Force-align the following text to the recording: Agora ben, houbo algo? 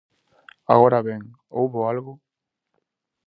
Agora 0.73 0.99
ben, 1.07 1.21
houbo 1.57 1.79
algo? 1.91 2.13